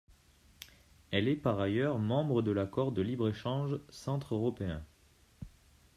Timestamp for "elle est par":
1.11-1.59